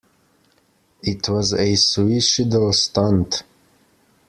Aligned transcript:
It 1.03 1.29
was 1.29 1.53
a 1.53 1.75
suicidal 1.75 2.73
stunt. 2.73 3.43